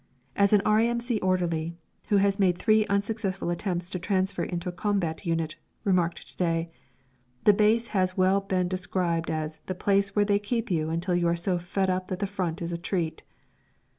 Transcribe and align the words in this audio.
As 0.35 0.51
an 0.51 0.63
R.A.M.C. 0.65 1.19
orderly, 1.19 1.75
who 2.07 2.17
has 2.17 2.39
made 2.39 2.57
three 2.57 2.87
unsuccessful 2.87 3.51
attempts 3.51 3.87
to 3.91 3.99
transfer 3.99 4.41
into 4.41 4.67
a 4.67 4.71
combatant 4.71 5.27
unit, 5.27 5.55
remarked 5.83 6.27
to 6.27 6.37
day, 6.37 6.71
the 7.43 7.53
Base 7.53 7.89
has 7.89 8.17
well 8.17 8.41
been 8.41 8.67
described 8.67 9.29
as 9.29 9.59
"the 9.67 9.75
place 9.75 10.15
where 10.15 10.25
they 10.25 10.39
keep 10.39 10.71
you 10.71 10.89
until 10.89 11.13
you 11.13 11.27
are 11.27 11.35
so 11.35 11.59
fed 11.59 11.91
up 11.91 12.07
that 12.07 12.17
the 12.17 12.25
Front 12.25 12.63
is 12.63 12.73
a 12.73 12.79
treat!" 12.79 13.21